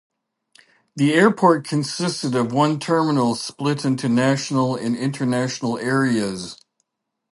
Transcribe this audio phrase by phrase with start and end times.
[0.95, 6.57] The airport consisted of one terminal split into a national and international areas.